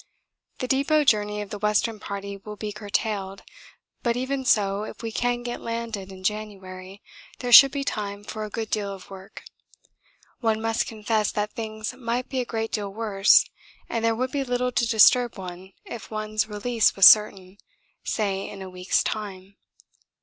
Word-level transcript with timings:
The 0.57 0.67
depot 0.67 1.03
journey 1.03 1.43
of 1.43 1.51
the 1.51 1.59
Western 1.59 1.99
Party 1.99 2.35
will 2.35 2.55
be 2.55 2.71
curtailed, 2.71 3.43
but 4.01 4.17
even 4.17 4.43
so 4.45 4.81
if 4.81 5.03
we 5.03 5.11
can 5.11 5.43
get 5.43 5.61
landed 5.61 6.11
in 6.11 6.23
January 6.23 7.03
there 7.37 7.51
should 7.51 7.69
be 7.71 7.83
time 7.83 8.23
for 8.23 8.43
a 8.43 8.49
good 8.49 8.71
deal 8.71 8.91
of 8.91 9.11
work. 9.11 9.43
One 10.39 10.59
must 10.59 10.87
confess 10.87 11.31
that 11.33 11.53
things 11.53 11.93
might 11.93 12.29
be 12.29 12.39
a 12.39 12.45
great 12.45 12.71
deal 12.71 12.91
worse 12.91 13.45
and 13.87 14.03
there 14.03 14.15
would 14.15 14.31
be 14.31 14.43
little 14.43 14.71
to 14.71 14.87
disturb 14.89 15.37
one 15.37 15.73
if 15.85 16.09
one's 16.09 16.47
release 16.49 16.95
was 16.95 17.05
certain, 17.05 17.59
say 18.03 18.49
in 18.49 18.63
a 18.63 18.71
week's 18.71 19.03
time. 19.03 19.55